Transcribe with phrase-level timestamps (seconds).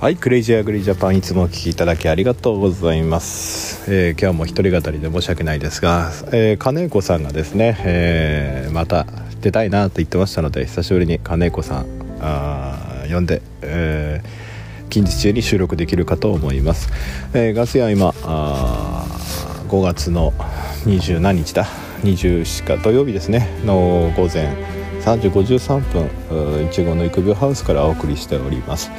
[0.00, 9.06] はいクレイジーアグリージャパンいつもお聞きいただきありがとうございます、えー、今日も一人語りで申し訳ないですが、えー、金子さんがですね、えー、また
[9.40, 11.86] 出たいなと言ってましたので久しぶりに金子さん
[12.20, 16.90] あ呼んで、えー、近日中に収録できるかと思います、
[17.34, 19.04] えー、ガス屋は今あ
[19.66, 20.30] 5月の
[20.84, 21.66] 20何日だ
[22.04, 23.48] ？24日土曜日ですね。
[23.64, 24.54] の午前
[25.00, 28.92] 3時53分いちごの育苗ハウスからお送りしております。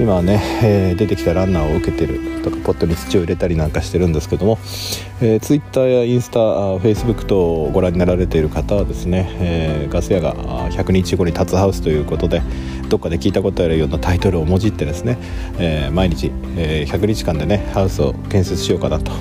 [0.00, 4.58] 今はね、えー、出てきたランナーを受けてるとかポットに土を入れたりなんかしてるんですけども、
[5.20, 10.34] えー、ツイッターやインスタフェイスブック等をご覧になられている方はですね、えー、ガス屋が
[10.70, 12.40] 100日後に立つハウスということで
[12.88, 15.18] どっかで聞いたことあるようなタイトルをもじってですね、
[15.58, 19.12] えー、毎日、え、100日間でねハウスを建設しようかなと。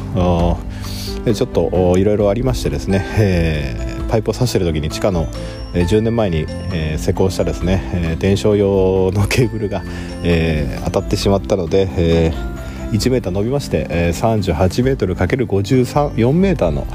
[1.34, 5.28] ちょっといろいろありましてですね、えー、パイプを刺してる時に地下の、
[5.74, 9.84] えー、10年前に、えー、施工したですね、えー、伝承用のケーブルが、
[10.24, 16.88] えー、当たってしまったので、えー、1 m 伸びまして、えー、38 m × 54 m の、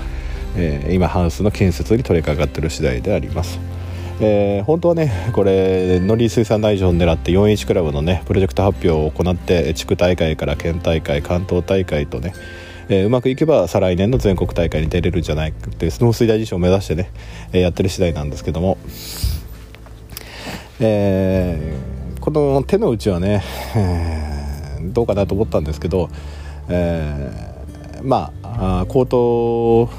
[0.56, 3.58] えー、今ハウスの建設に取り掛かっている次第であります。
[4.20, 12.32] えー、本当はねこれ農林水産大臣を狙って 4H クラブのねプロジェクト発表を行って地区大会から県大会関東大会とね
[12.88, 17.10] えー、うまくいけば再来年の全国大会に出れるんじゃないかって農水大臣賞を目指してね、
[17.52, 18.78] えー、やってる次第なんですけども、
[20.80, 23.42] えー、この手の内はね、
[23.76, 26.10] えー、どうかなと思ったんですけど、
[26.68, 29.90] えー、まあ高騰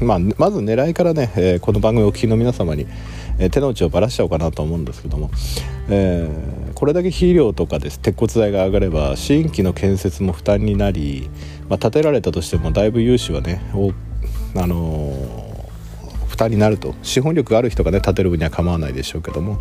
[0.00, 2.86] まあ、まず狙いからね、えー、この番組をお聞きの皆様に、
[3.38, 5.30] えー、手の内をばらしちゃおうかなと思うんですけども、
[5.88, 11.28] えー、これだけ肥料とかです鉄骨材が上がれば新規の建設も負担になり、
[11.68, 13.60] まあ、建てられたとしてもだいぶ融資はね
[14.54, 15.48] あのー
[16.28, 16.94] 負担になると。
[17.02, 19.58] 資本力がある人がね建てる分には構わないでしょうけども、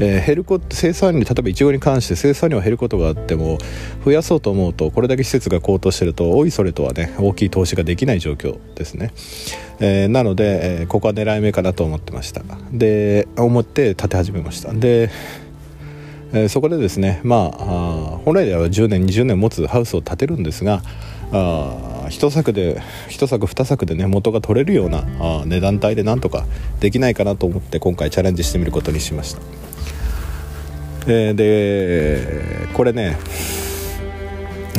[0.00, 3.58] えー、減るこ生産量例えばいちごに関して生産量が減ることがあっても
[4.04, 9.12] 増やそうと思うとこれだけ施設が高騰してるとおいそれとはね大きい投資ができない状況ですね、
[9.78, 12.42] えー、なので、えー、ここは狙い目かなと思ってました。
[12.72, 14.72] で思って建て始めました。
[14.72, 15.10] で
[16.32, 20.82] えー、そこでですねまあ本来では10年20年持つハウスを建てるんですが
[21.32, 26.46] あ一作で一作二作でね元が取れるようなあ値段帯でなんとか
[26.80, 29.40] できないかなと思って今回チャレンジしてみることにしました、
[31.06, 33.16] えー、でこれね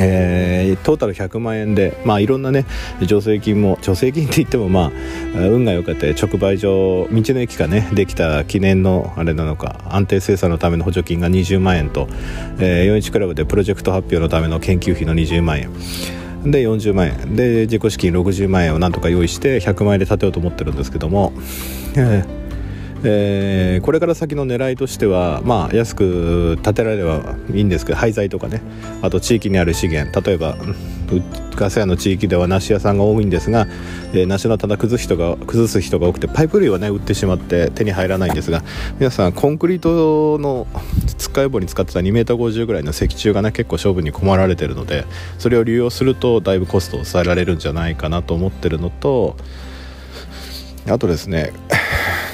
[0.00, 2.64] えー、トータル100万円で、まあ、いろんなね
[3.00, 4.90] 助成金も助成金って言っても、まあ、
[5.34, 12.08] 運が良かった直売所道の駅がねできた記念のあれなのか安定生産のための補助金が20万円と、
[12.58, 15.70] えー、41クラブでプロジェクト発表のための研究費の20万円。
[16.42, 17.36] で40万円。
[17.36, 21.34] で自己資金60万円をなんとか用意して100万円で建てようと思ってるんですけども、
[21.96, 22.39] えー
[23.02, 28.60] えー、これから先の狙いとしては、まあ、安く建てられればいいんですけど廃材とかね。
[29.02, 30.20] あと地域にある資源。
[30.20, 30.56] 例えば
[31.56, 33.66] ガス屋の地域では梨屋さんが多いんですが、
[34.12, 38.62] えー、梨の棚崩す人が崩す人が多くてパイプ類はね売ってしまって手に入らないんですが
[38.98, 40.66] 皆さんコンクリートの
[41.18, 45.04] つっかい棒に使ってた 2m50 ぐらいの石柱がね結構勝負に困られてるので
[45.38, 49.36] それを利用するとだいぶコストを抑えられるんじゃないかなと思ってるのと
[50.88, 51.52] あとですね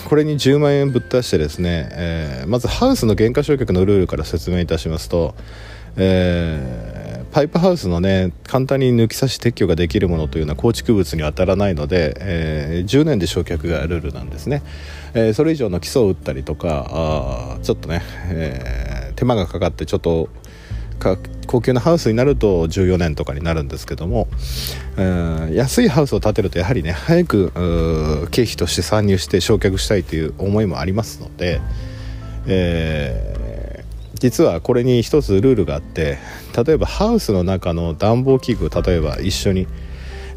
[0.07, 5.35] これに10万円ぶっ出してですね、えー、まずハウスの減価償却のルールから説明いたしますと、
[5.97, 14.63] えー、パイプハウスのね簡単に抜き差し撤去ができるものというのは構築物に当たらないので、えー、10年で焼却がルールなんですね、
[15.15, 18.01] えー、それ以上の基礎を打ったりとかあちょっとね、
[18.31, 20.29] え手間がかかってちょっと
[21.47, 24.29] 高級なハウスになると14年とかになるんですけども、
[24.97, 27.51] えー、安いハウスを建てるとやはりね早く
[28.31, 31.61] 経費として参入して焼却したいという思いもありますので、
[32.47, 36.19] えー、実はこれに一つルールがあって
[36.65, 39.67] 例えばハウスの中の暖房器具例えば一緒に、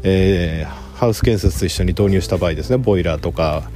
[0.02, 3.70] えー、ハウス建設と一緒に導入した場合ですねボイラーとか、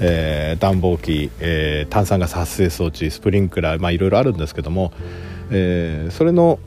[0.00, 4.92] えー、暖房機、え、炭酸ガス発生装置スプリンクラー、まあ、いろいろあるんですけども
[5.50, 6.58] えー、それの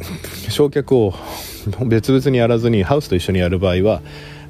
[0.50, 1.14] 焼却を
[1.86, 4.02] 別々にやらずにハウスと一緒にやる場合は、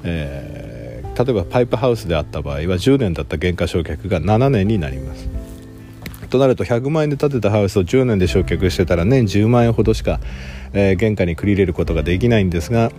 [0.04, 5.28] えー、例えばパイプハウスであった場合は10年だった原価焼却が7年になります。
[6.30, 10.20] となると100万円で建てたハウスを10年で焼却してたら年10万円ほどしか、
[10.72, 12.92] えー、原価に繰り入れることができないんですが、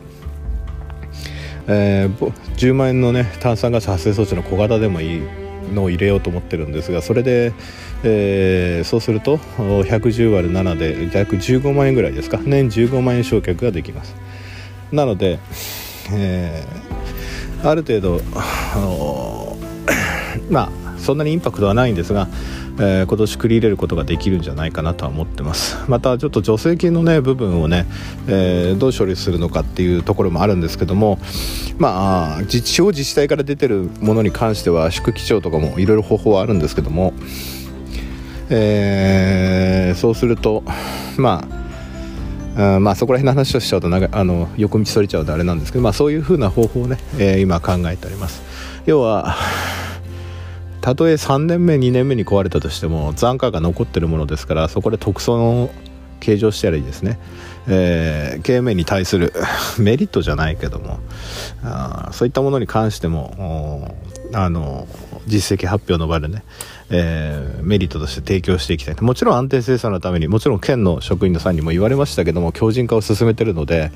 [1.67, 5.40] えー、10万円のね炭酸ガス発生装置の小型でもいい。
[5.71, 7.53] のを入れようと思ってるんですがそれで、
[8.03, 12.39] えー、そうすると110割る7で約15万円ぐらいですか？
[12.43, 14.15] 年15万円償却ができます。
[14.91, 15.39] なので、
[16.13, 18.19] えー、ある程度
[20.49, 22.27] まあそんなにインパクトはないんですが、
[22.79, 25.77] えー、今年繰り入れることができるんじゃないかなとは思ってます。
[25.87, 27.85] またちょっと助成金のね部分をね、
[28.27, 31.19] えー、どう処理するのかっていうところもあるんですけども
[31.77, 37.13] まあ地方自治体から出てるものに関しては宿基調とかもいろいろ方法はあるんですけども、
[38.49, 40.63] えー、そうすると
[41.17, 41.61] まあ
[42.75, 48.41] あまあそこら辺の話をしちゃうと長あの横道それちゃうとあれなんですけど、まあ、そういうふうな方法をね、えー、今考えております。
[48.85, 49.35] 要は
[50.81, 55.69] たとえ3年目2年目に壊れたとしても残価が残ってるものですからそこで特措の
[56.19, 57.19] 計上してやりですね、
[57.67, 59.33] えー、経営面に対する
[59.79, 60.99] メリットじゃないけども
[61.63, 63.95] あそういったものに関しても
[64.33, 64.87] あの
[65.27, 66.43] 実績発表の場でね、
[66.89, 68.95] えー、メリットとして提供していきたい。
[69.01, 73.91] もちろん安定生産のためにもちろん県の職員のさんにも言われましたけども強靭化を進めてるので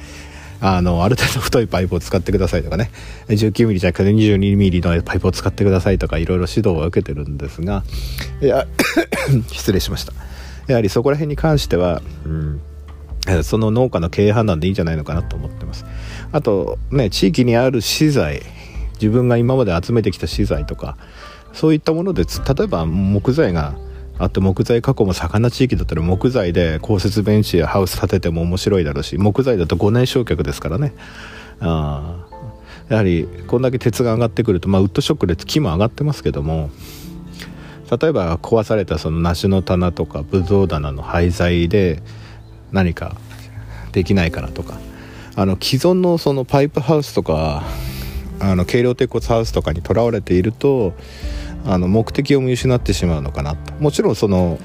[0.62, 2.92] あのある程度太いパイプを使ってくださいとかね。
[3.28, 7.84] 19mm じゃなくて 22mm のパイプを使ってくださいとかいろいろ指導は受けてるんですが
[8.42, 8.68] いや
[9.52, 10.13] 失礼しました。
[10.68, 12.62] やはりそこら辺に関しては、うん
[13.44, 15.84] その農家の経営判断でいいんじゃないのかなと思ってます。
[16.31, 18.44] あとね地域にある資材
[19.02, 20.96] 自分が今まで集めてきた資材とか
[21.52, 23.75] そういったもので例えば木材が
[24.17, 30.94] あと木材加工も盛んな地域だったら木材で公設ベンチやハウス建てても面白いだろうし木材だと5年焼却ですからね。
[31.59, 32.25] あ
[32.89, 36.69] やはりこんだけ鉄が上がってくると、まあ、ウッドショックで木も上がってますけども
[38.00, 42.01] 例えば壊されたその梨の棚とかブドウ棚の廃材で
[42.71, 43.15] 何か
[43.91, 44.77] できないかなとか
[45.35, 47.63] あの既存のそのパイプハウスとか
[48.39, 50.94] あの軽量鉄骨ハウスとかにとらわれていると
[51.65, 53.73] あの目的を見失ってしまうのかなと。
[53.79, 54.59] もちろんその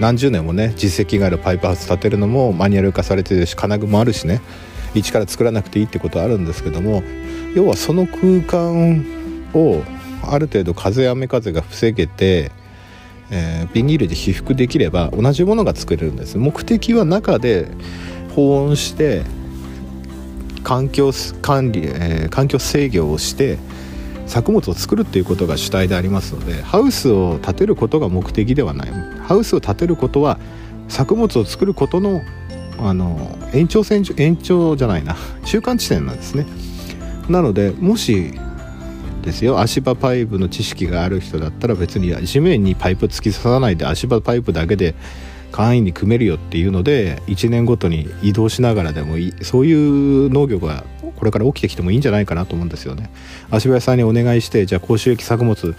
[0.00, 4.40] 何十年もね実績があるパイプハウス建てるのもマニュアル化されてるし金具もあるしね。
[4.94, 7.02] 一から作らなくていいってことはあるんですけども
[7.54, 9.04] 要はその空間
[9.52, 9.82] を
[10.22, 12.50] ある程度風雨風が防げて、
[13.30, 16.38] えー、ビニールで被覆できれば同じものが作れるんです。
[16.38, 17.68] 目的は中で
[18.34, 19.22] 保温して
[20.62, 21.12] 環境
[21.42, 23.58] 管理、えー、環境制御をして
[24.26, 28.90] 作物を作るっていうことが主体でありますのでハウスを建てることが目的ではない。
[29.22, 30.38] ハウスを建てることは
[30.88, 32.22] 作物を作ることの
[32.78, 35.16] あの延長線延長じゃないな。
[35.44, 36.46] 中間地点なんですね。
[37.28, 38.32] なのでもし
[39.22, 44.94] ですよ足場パイプの知識がある人だったら別に地面にパイプ突き刺さないで足場パイプだけで
[45.56, 50.84] 簡易に組めるよっていうので1年ごとに移動しながらでもいいそういう農業が
[51.16, 53.10] これから起きてきてもいいんじゃないかなと思うんですよね。
[53.50, 55.74] 足場屋さんにお願いしてじゃあ甲州駅作物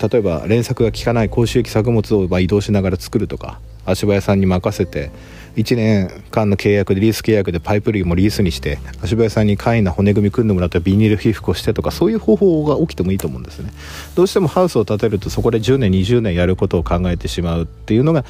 [0.00, 5.10] 例えば連作が効かない甲州駅作物を移動しながら作るとか足場屋さんに任せて
[5.56, 13.72] 1年間の契約でリース契約でパイプ類もリースにして足場屋さんに簡易な骨組み組んでもらってビニール被覆をしてとかそういう方法が起きてもいいと思うんですね。
[14.14, 18.24] どうしてもハウスを建てるとそこで10年20年やることを考えてしまうっていうのが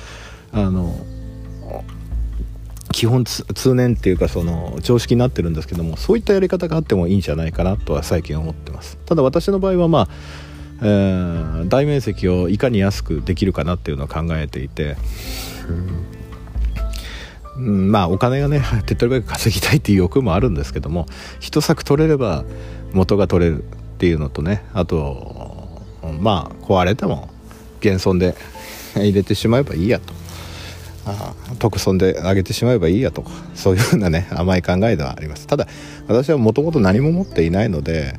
[0.53, 0.95] あの
[2.97, 8.97] 基本通年っていうかその常識になってるんですけどもそういったやり方があってもいいんじゃないかなとは最近思ってます。
[9.05, 10.09] ただ私の場合はまあ、
[10.81, 14.97] えー、大面積をいかに安くできるかなっていうのを考えていて、
[17.59, 21.05] うん、まあお金がね手っ取り早く稼ぎたいっていう欲もあるんですけども
[21.39, 22.45] 一作取れれば
[22.95, 23.67] 元が取れるっ
[23.99, 25.83] ていうのとねあと
[26.19, 27.29] まあ壊れても
[27.81, 28.35] 現存で
[28.95, 30.15] 入れてしまえばいいやと。
[31.07, 35.47] あ特損で上げてしまえばいいやとかそういうふうなね 甘い考えではあります。
[35.47, 35.69] ただ
[36.09, 38.19] 私はもともと何も持っていないので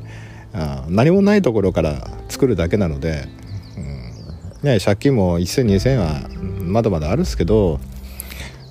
[0.54, 3.28] あ何もないところから作るだけなので、
[3.76, 6.28] うん、ね、借金も10002000は
[6.60, 7.78] まだまだあるんですけど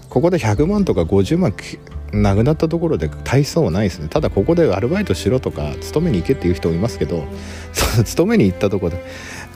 [0.09, 1.53] ここで100万とか50万
[2.13, 4.07] なくなったところで大層ないですね。
[4.07, 7.25] ただここでアルバイトしろとか勤めに行けっていう人もいますけど
[8.05, 8.93] 勤めに行ったところ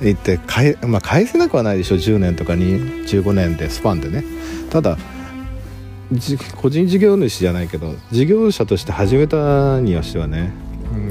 [0.01, 1.95] で行って返,、まあ、返せなくはないでしょ。
[1.95, 4.23] 10年とかに15年でスパンでね。
[4.69, 4.97] ただ
[6.57, 10.51] 個人事業主じゃないけど事業者として始めたにはしてはね、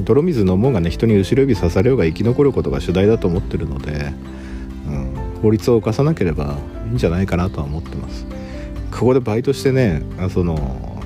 [0.04, 4.12] 泥水のもんがね人に後ろ指刺されようが生き残ることが主題だと思ってるので、
[4.86, 8.26] うん、法律を犯さなければいいんじゃないかなとは思ってます。
[8.90, 10.02] ここでバイトしてね
[10.34, 10.99] その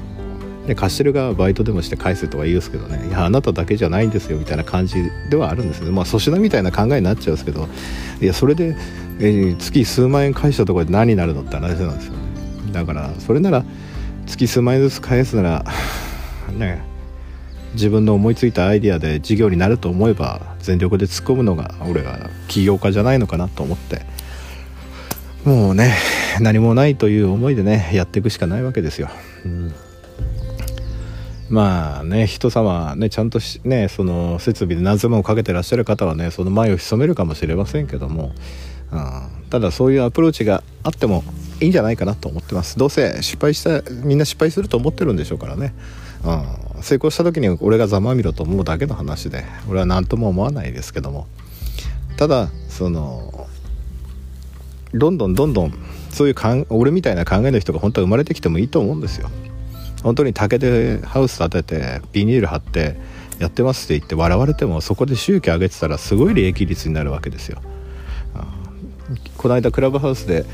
[0.67, 7.69] で貸してる側はバイトでもして返せとか言うんですけどねいやあなただけじゃないんですよみたいな感じではあるんですねまあ粗品みたいな考えになっちゃうんですけど
[8.21, 8.77] いやそれで、
[9.19, 12.19] えー、月数万円返したところで何になるのって話なんですよね。
[12.73, 13.65] だからそれなら
[14.27, 15.65] 月数万円ずつ返すなら
[16.57, 16.83] ね
[17.75, 24.03] 自分の思いついたアイデアで事業になると思えば全力で突っ込むのが俺は起業家じゃないのかなと思って。
[25.45, 25.95] もうね
[26.41, 29.11] 何もないという思いでねやっていくしかないわけですよ。
[29.45, 29.75] うん。
[31.51, 38.33] まあね人様ねちゃんとねその設備で何千万をかけてらっしゃる方はねその前を潜めるかもしれませんけども、
[38.93, 41.23] うん、ただそういうアプローチがあっても
[41.61, 42.79] いいんじゃないかなと思ってます。
[42.79, 45.75] どうせ失敗したみんな失敗すると思ってるんでしょうからね、
[46.25, 51.27] うん、成功した時に俺がざまみろと思うだけの話で俺は何とも思わないですけども。
[52.17, 53.49] ただその
[54.95, 55.73] どんどんどんどん
[56.11, 59.29] そういうかん俺みたいな考えの人が本当は生まれてきてもいいと思うんですよ。
[60.05, 62.95] 本当に竹でハウス建ててビニール貼って
[63.39, 67.61] やってますって言って笑われてもそこで収益上げてたらすごい利益率になるわけですよ。
[69.37, 70.45] この間クラブハウスで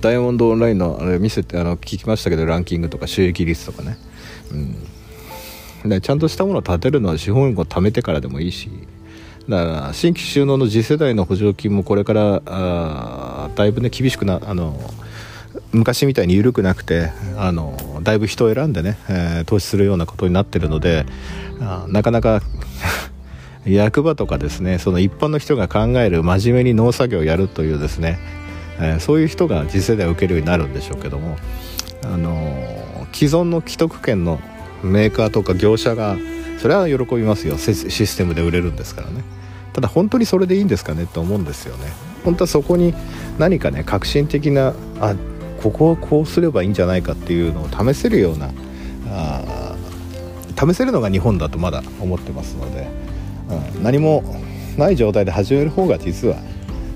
[0.00, 3.98] ダイヤモンドオンラインのあれ見せてあの聞きましたけどランキングとか収益率とかね、
[5.84, 8.70] うん、でちゃんとしたものを建てるのは資本を貯めてからでもいいし。
[9.48, 14.78] だから新規収納の次世代の補助金もこれからあだいぶね厳しくなあの
[15.72, 21.06] 昔みたいに緩くなくてあのだいぶ人を選んでね、えー、投資するようなことになってるので
[21.60, 22.42] あなかなか
[23.66, 28.18] 役場とかですねその一般の人が考える真面目に農作業をやるというですね、
[28.80, 31.36] えー、そういう人が次世代を受けるようになるんでしょうけども、
[32.04, 34.40] あの既存の既得権の
[34.82, 36.16] メーカーとか業者が
[36.58, 37.58] それは喜びますよ。
[37.58, 37.74] シ
[38.06, 39.22] ステムで売れるんですからね。
[39.72, 41.92] ただ本当にそれでいいんですかねと思うんですよね。
[42.24, 42.94] 本当はそこに
[43.38, 45.14] 何かね革新的なあ
[45.62, 48.50] ここはこうすればいいんじゃないかっていうのを試せるような
[49.08, 49.76] あ
[50.58, 52.88] 試せるのが日本だとまだ思ってますので、
[53.74, 54.22] うん、何も
[54.76, 56.36] ない状態で始める方が実は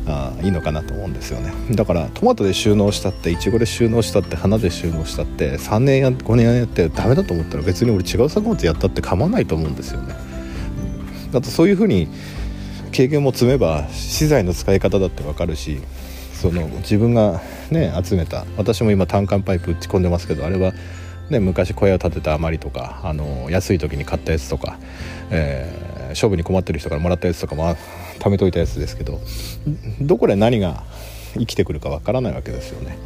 [0.06, 1.52] あいいのかなと思うんですよね。
[1.74, 10.14] だからトマトで収納したっていちごで収納したって花で収納したって3年や5年やってダメだと思ったら別に俺違う作物やったって構わないと思うんですよね。
[11.32, 12.08] だとそういうふうに
[12.92, 15.80] 経験も積めば資材の使い方だって分かるし
[16.34, 20.72] その自分がね集めた私も今単管パイプ打ち込んでますけどあれは
[21.30, 24.78] ね、昔小屋を建てた余りとかあの安い時に買ったやつとか、
[25.30, 27.74] えー、勝負に困ってる人からもらったやつとかも
[28.18, 29.20] 貯めといたやつですけど
[30.02, 30.84] どこで何が
[31.34, 32.96] 生きてくるかわからないわけですよね。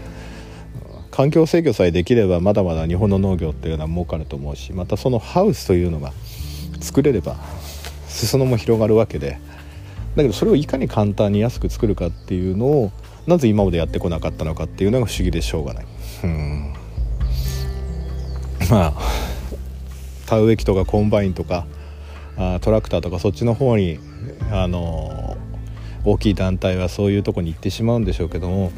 [1.10, 6.12] 環境制御さえできればまだまだ日本の農業っていうのは儲かると思うしまたそのハウスというのが
[6.80, 7.36] 作れれば
[8.06, 9.40] 裾野も広がるわけで
[10.14, 12.92] だけどそれをいかに簡単に安く作るかっていうのを
[13.28, 15.86] なぜ今までやってこなかったのかっていうのが不思議でしょうがない。
[16.24, 16.72] うん
[18.70, 18.92] まあ
[20.26, 21.66] 田植え機とかコンバインとか
[22.36, 23.98] あトラクターとかそっちの方に
[24.50, 25.36] あの
[26.04, 28.72] 大きい団体はそういうとこに行ってしまうんでしょうけども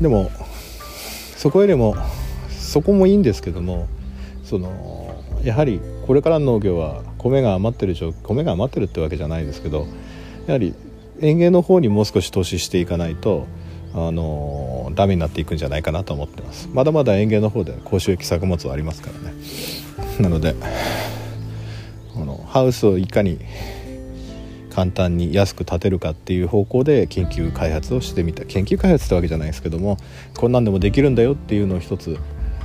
[0.00, 0.30] でも
[1.36, 1.96] そこよりも
[2.48, 3.88] そこもいいんですけども
[4.44, 9.86] そのやはりこれからの農業は米が余ってる状米が余ってるってわけじゃないですけど
[10.46, 10.74] やはり
[11.20, 13.46] 園芸の方にもう少し投資していかないと
[13.94, 16.68] あのダメになっていくんじゃないかなと思ってます。
[16.72, 19.34] まだまだ園芸の方で高収益作物はありますからね。
[20.20, 20.54] なので
[22.14, 23.38] このハウスをいかに
[24.70, 28.44] 簡単に安く建てるかっていう方向で研究開発をしてみた。
[28.44, 29.96] 研究開発ってわけじゃないですけども
[30.36, 32.16] こんなんでもできるんだよっていうのを一つ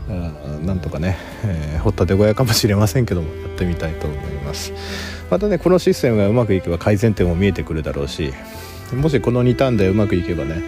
[0.07, 4.73] なんとかね、えー、掘ったて小屋かもしれませんけどもやってみたいと思います。
[5.29, 8.33] またねこのシステムがうまくいけば改善点も見えてくるだろうし
[8.93, 10.61] もしこの2ターンでうまくいけばね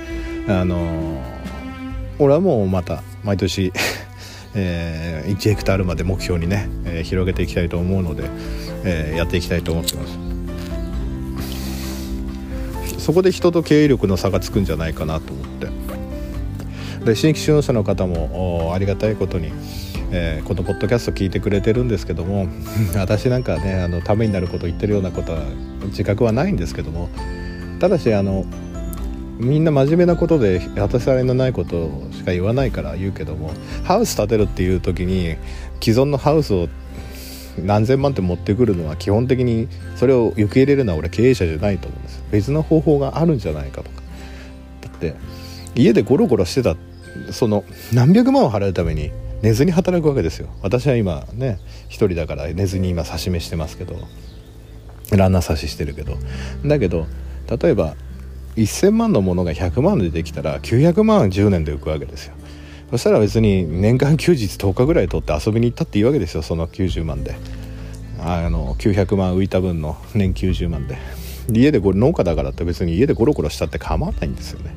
[0.48, 1.22] あのー、
[2.18, 3.72] 俺はもうまた毎年
[4.58, 8.24] えー、1ヘクタールまで目標にね、えー、広げていきたいと思うので、
[8.86, 10.18] えー、やっていきたいと思ってます。
[12.98, 15.55] そこで人と経営力の差がつくんじゃないかなと思って。
[17.06, 19.52] で新規就農者の方もありがたいことに、
[20.12, 22.48] えー、このポッドキャスト聞いてくれてるんですけども
[22.98, 25.44] 私なんかねあのためになること言ってるようなことは
[25.86, 27.10] 自覚はないんですけども
[27.80, 28.46] ただしあの
[29.38, 33.52] みんな真面目なことで当たりのないことしか言わないから言うけども
[33.84, 35.36] ハウス建てるっていう時に
[35.82, 36.70] 既存のハウスを
[37.64, 42.24] 何千万って持ってくるのは基本的にそれを受け入れるのは俺経営者じゃないと思うんです。
[42.32, 44.02] 別の方法があるんじゃないかとか。
[44.82, 45.16] だって
[45.76, 46.76] 家でゴロゴロしてた
[47.32, 50.50] その何百万を払うために寝ずに働くわけですよ。
[50.62, 53.96] 私は今ね一人だから寝ずに今刺し目してますけど。
[55.12, 56.18] ランナー刺ししてるけど。
[56.66, 57.06] だけど
[57.62, 57.96] 例えば
[58.56, 62.34] 1000万のものが100万でできたら900万10年で浮くわけですよ。
[62.92, 67.36] そしたら別に年間休日10日ぐらい取って遊びに行ったっていいわけですよその90万で。
[68.20, 70.98] あの900万浮いた分の年90万で。
[71.52, 74.76] 家でこれ農家だからって別に家でゴロゴロしたって構わないんですよね、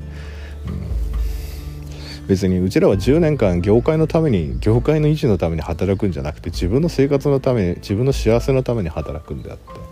[2.28, 9.88] 別にうちらは10年間業界のために業界の維持のために働くんじゃなくて自分の生活のために自分の幸せのために働くんであって。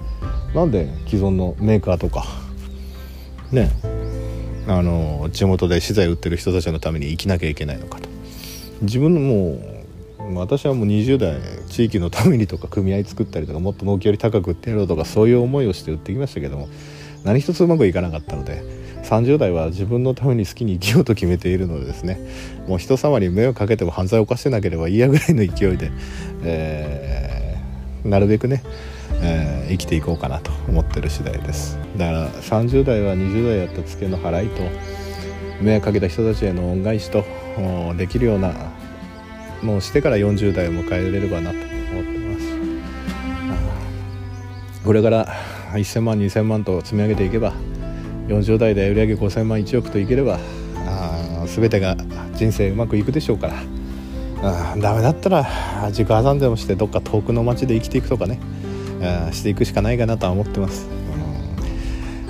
[0.54, 2.24] なんで既存のメーカーとか
[3.52, 3.70] ね
[4.66, 8.08] あの地元で資材売ってる人たちのために生きなきゃいけないのかと。
[8.82, 9.58] 自分のも
[10.32, 16.68] う私はもう20代地域のためにとか組合作ったりとかもっと納期より高く売ってやろうとかそういう思いをして売ってきましたけども
[17.24, 18.62] 何一つうまくいかなかったので
[19.06, 22.18] 30代は自分のために好きに生きようと決めているのでですね
[22.66, 25.92] もう人様に迷惑かけても犯罪を犯してなければ嫌ぐらいの勢いで、
[26.42, 28.64] えー、なるべくね、
[29.22, 31.78] えー、生きていこうかなと思ってる次第です。
[31.96, 34.62] だから30代は20代やったツケの払いと
[35.62, 37.25] 迷惑かけた人たちへの恩返しと
[37.96, 38.52] できるような
[39.62, 42.46] もうしてから40代を迎えれればなと思ってます。
[44.84, 45.28] これから
[45.75, 47.54] 1000万2000万と積み上げていけば
[48.28, 50.38] 40代で売上5000万1億といければ
[50.75, 51.97] あ全てが
[52.35, 53.54] 人生うまくいくでしょうから。
[54.42, 55.47] あダメだったら
[55.88, 58.38] 自己破産でもしてどっか遠くの町で生きていくとかね。
[59.02, 60.88] あしていくしかないかなとは思ってます、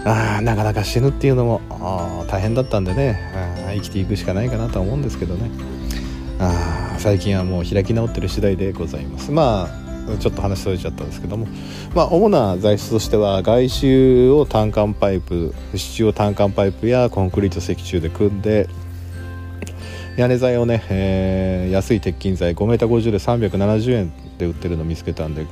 [0.00, 1.60] うん、あなかなか死ぬっていうのも
[2.28, 3.18] 大変だったんでね。
[3.74, 5.50] 生きていくしかないかなとは思うんですけどね。
[6.38, 9.30] あ最近はもう開き直ってる次第でございます。
[9.30, 9.85] まあ
[10.18, 11.46] ちょっと話それちゃったんですけども、
[11.94, 18.68] まあ、主な材質としては外周を単管パイプ支柱を単管パイプやコンクリート石柱で組んで
[20.16, 25.46] 屋根材をね、えー、安い鉄筋材 5m50 で370円で売ってるの見つけたんで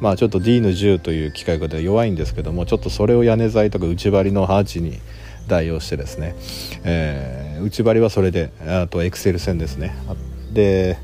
[0.00, 4.98] まあちょっと D の10という機械で弱いんですけどもちょっとそれを屋根材とか内張りのハーチに
[5.46, 6.34] 代用してですね、
[6.84, 9.94] えー、内張りはそれであとエクセル線ですね。
[10.52, 10.98] で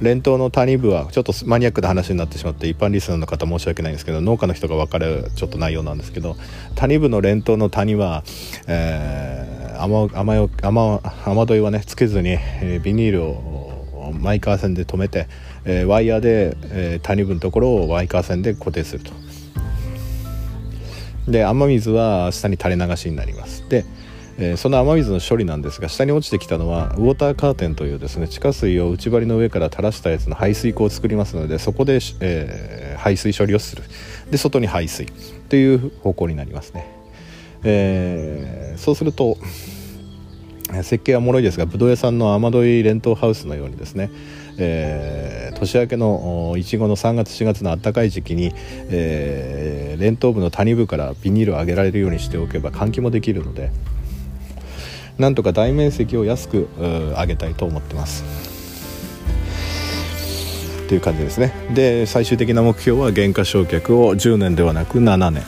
[0.00, 6.36] 連投の谷部はちょっとマニアックな話になってしまって一般リスナーの方申し訳ないんですけど農家の人が分かるちょっと内容なんですけど
[6.74, 8.24] 谷部の連投の谷は、
[8.66, 15.28] えー、雨雨雨雨どいはねつけずに、えー、ビニールをマイカー線で止めて、
[15.64, 19.12] えー、ワイヤーで、えー、谷部のところをワイカー線で固定すると。
[21.28, 23.84] で雨水は下に垂れ流しになりますで
[24.42, 33.82] えー、その雨水の処理なんですが下に落ちてきたのはウォーターカーテンというですね地下水を内張りの上から垂らしたやつの排水口を作りますのでそこで、えー、排水処理をする。
[34.30, 35.06] で外に排水。
[35.50, 36.86] という方向になりますね、
[37.64, 39.36] えー、そうすると
[40.84, 44.10] 設計はもろいですがぶどう屋さんの雨どい連投ハウスのようにですね、
[44.56, 48.52] えー、年明けのいちごの3月4月の暖かい時期に、
[48.88, 53.72] えー、連投部の谷部からビニールを上げられるようにしておけば換気もできるので
[55.20, 58.24] なんとか大面積を安く上げたいと思ってます。
[60.88, 61.52] という感じですね。
[61.74, 65.44] で最終的な目標は減価償却を10年ではなく7年。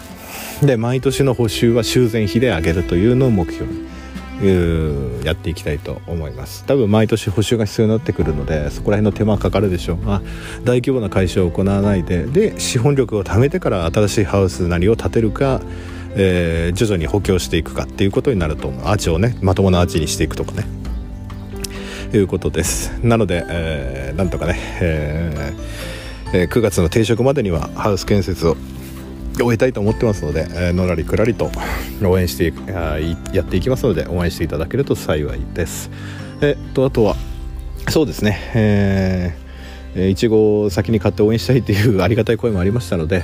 [0.63, 6.65] で毎年の補修は修繕費で上げるというのを目標にやっていきたいと思います。
[6.67, 10.07] 多分毎年補修が必要になってくるのでそこら辺の手間かかるでしょう。
[10.07, 10.21] が
[10.65, 15.61] 大規模な改修を行わないでで資本力を貯めてから新しいハウスなりを建てるか
[16.16, 18.87] えー、徐々に補強していくかっていうことになると思う。
[18.87, 20.66] アーチをねまともなアーチにしていくとかね。
[22.14, 22.90] いうことです。
[23.03, 28.57] なので、えー、なんとかね、えー、9月の定食までにはハウス建設を
[29.37, 31.51] 終えたいと思ってますので、えー、のらりくらりと
[32.03, 32.53] 応援して
[33.33, 35.90] やっていきますので応援していただけると幸いです。
[36.42, 37.16] えっとあとは
[37.88, 38.38] そうですね。
[38.55, 43.22] えー、いちごを先に買って応援したいっていうありがたい声もありましたので、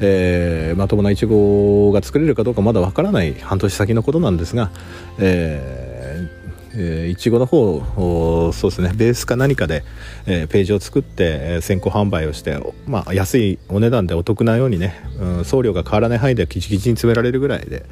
[0.00, 4.70] えー、まともないちごが作れるかどうかまだわからない半年先のことなんですが、
[5.18, 9.84] えー、いちごの方そうですねベースか何かで、
[10.26, 17.84] えー、ページを作って、え、先行販売をして、まあ、安いお値段でお得なようにね、うん、送料が変わらない範囲でキチキチに詰められるぐらいで、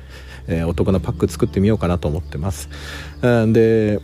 [0.48, 2.68] え、お得なパック作ってみようかなと思ってます。
[3.20, 4.00] で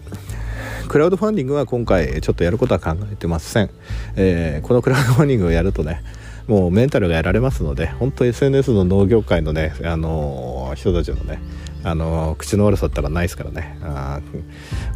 [0.88, 3.70] クラウドファンディングは今回ちょっとやることは考えてません、
[4.16, 6.02] えー、このクラウドファンディングをやるとね
[6.46, 11.40] もうメンタルがやられますので本当 SNS の農業界のね、あのー、人たちのね
[11.82, 13.78] あのー、口の悪さったらないですからね。
[13.82, 14.20] あ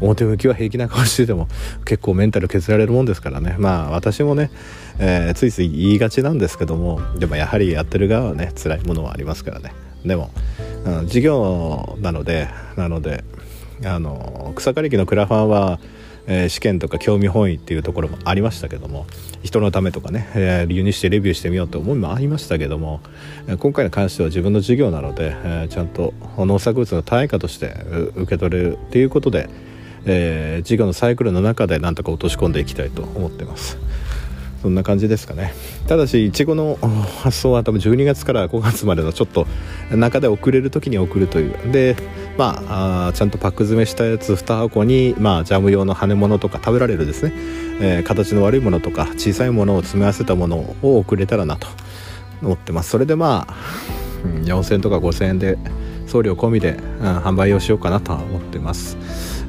[0.01, 1.47] 表向きは平気な顔してても
[1.85, 3.57] 結構メンタル削られるもんですからね。
[3.59, 4.51] まあ私もね、
[4.99, 9.73] えー、ついつい言いがちなんですけどもでもやはりやってる側はね辛いものはありますからね。
[10.05, 10.31] でも、
[10.87, 13.23] うん、事業なのでなので
[13.85, 15.79] あの草刈り機のクラファンは
[16.29, 19.07] えー、試験とか興味本位っていうところもありましたけども
[19.43, 23.01] 人のためとかね、えー、輸入してレビューしてみようと思いもありましたけども
[23.59, 27.75] 今回に関しては自分の授業なので、えー、ちゃんと農作物の対価として
[28.15, 29.49] 受け取れるっていうことで、
[30.05, 33.79] えー、授業のサイクルの中でなんとか落とし込んでいきたいと思ってます。
[34.63, 35.53] そんな感じですかね
[35.87, 36.79] ただしいちごの
[37.23, 39.47] 発送は多分12月から5月までのちょっと
[39.93, 41.97] 中で送れる時に送るというで
[42.39, 47.33] まあちゃんとパック詰めしたやつ2箱に、まあ、ジャム用の羽物とか食べられるですね、
[47.81, 51.67] えー、形の悪いものとか小さいものを詰め合わせたものを送れたらなと
[52.41, 52.91] 思ってます。
[52.91, 53.55] それでまあ
[54.45, 55.59] 4000円とか5000円で
[56.07, 58.97] 送料込みで、うん、販売をしようかなと思ってます、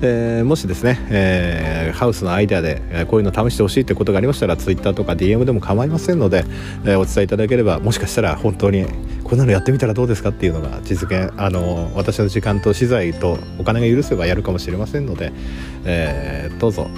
[0.01, 6.43] えー、もしですね、えー、ハウスのアイデアで、こういうの試してほしいってことがありましたら Twitter とか DM でも構いませんので、
[6.85, 8.85] えお伝えいただければもしかしたら本当に
[9.29, 15.31] こんなのやってみたらどうですかっていうのが実現あの私の時間と資材とお金が許せばやるかもしれませんので、
[15.85, 16.89] えどうぞ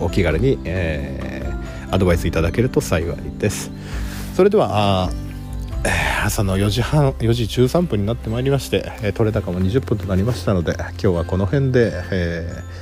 [0.00, 1.52] お気軽に、え
[1.90, 3.72] アドバイスいただけると幸いです。
[4.36, 5.10] それでは
[6.24, 12.73] 朝の4時半4時13分になってまいりまして、取れ高も20分となりましたので今日はこの辺で、えー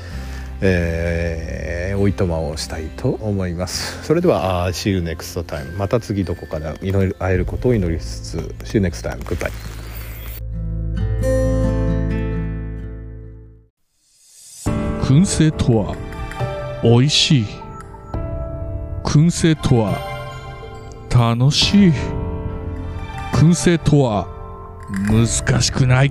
[0.62, 4.03] えー、おいとまをしたいと思います。
[4.05, 9.51] それでは See you next time また次どこかで祈り会えることを祈りつつ See you next time goodbye
[15.03, 15.96] 燻製とは
[16.83, 17.46] 美味しい。
[19.05, 19.98] 燻製とは
[21.11, 21.92] 楽しい。
[23.35, 24.27] 燻製とは
[25.11, 26.11] 難しくない。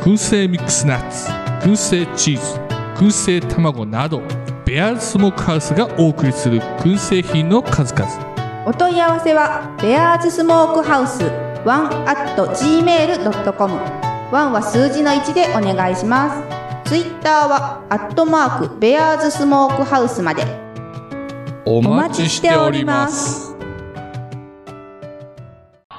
[0.00, 1.39] 燻製ミックスナッツ。
[1.60, 2.58] 燻製チーズ
[2.96, 4.22] 燻製卵など
[4.64, 8.64] ベアーズスモークハウスがお送りする燻製品の数々。
[8.66, 13.74] お問い合わせはベアーズスモークハウス1 at gmail.com
[14.30, 16.30] 1は数字の1でお願いしま
[16.84, 16.88] す。
[16.88, 20.44] ツイッターはアットマークベアーズスモークハウスまで。
[21.66, 23.54] お待ちしております。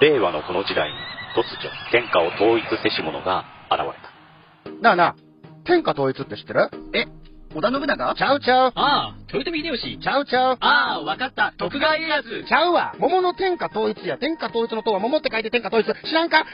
[0.02, 0.96] 令和のこの時代に
[1.36, 4.82] 突如天下を統一せし者が現れた。
[4.82, 5.16] なあなあ、
[5.64, 6.70] 天下統一って知ってる？
[6.94, 7.06] え
[7.54, 8.16] 織田信長？
[8.16, 8.72] ちゃうちゃう。
[8.76, 10.00] ああ、豊臣秀吉。
[10.00, 10.58] ちゃうちゃう。
[10.62, 11.54] ああ、わかった。
[11.58, 12.24] 徳川家康。
[12.48, 12.96] ちゃうわ。
[12.98, 14.18] 桃の天下統一や。
[14.18, 15.86] 天下統一の塔は桃って書いて天下統一。
[15.86, 16.46] 知らんか？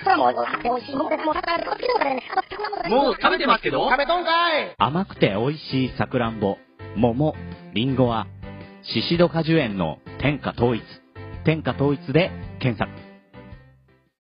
[2.89, 6.57] もう食べてますけど食べとんかい甘くて美味しいさくらんぼ、
[6.95, 7.35] 桃、
[7.73, 8.25] りんごは、
[8.81, 10.83] シシド果樹園の天下統一。
[11.45, 13.06] 天下統一で検索。